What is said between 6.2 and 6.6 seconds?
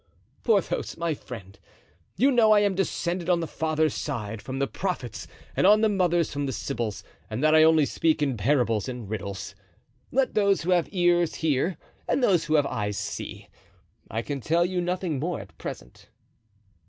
from the